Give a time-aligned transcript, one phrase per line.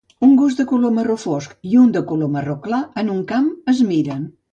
[0.27, 3.51] Un gos de color marró fosc i un de color marró clar en un camp
[3.75, 4.25] es miren.